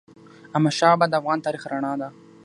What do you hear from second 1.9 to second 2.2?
ده.